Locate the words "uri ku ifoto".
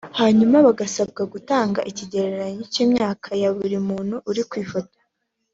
4.29-4.97